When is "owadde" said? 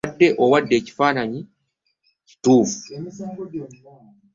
0.43-0.73